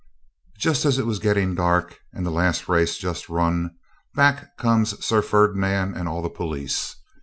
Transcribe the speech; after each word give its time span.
Just 0.57 0.83
as 0.83 0.97
it 0.97 1.05
was 1.05 1.19
getting 1.19 1.53
dark, 1.53 1.99
and 2.11 2.25
the 2.25 2.31
last 2.31 2.67
race 2.67 2.97
just 2.97 3.29
run, 3.29 3.75
back 4.15 4.57
comes 4.57 4.97
Sir 5.05 5.21
Ferdinand 5.21 5.93
and 5.95 6.09
all 6.09 6.23
the 6.23 6.27
police. 6.29 6.95